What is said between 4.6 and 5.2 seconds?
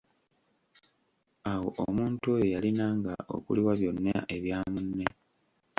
munne.